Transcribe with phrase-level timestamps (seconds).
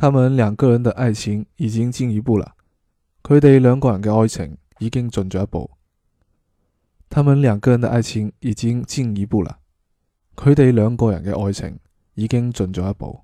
[0.00, 2.54] 他们两个人的爱情已经进一步了，
[3.22, 5.72] 佢哋两个人嘅爱情已经进咗一步。
[7.10, 9.58] 他们两个人的爱情已经进一步了，
[10.34, 11.78] 佢哋两个人嘅爱情
[12.14, 13.20] 已经进咗一步。